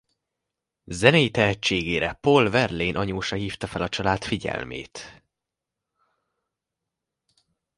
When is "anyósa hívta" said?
2.99-3.67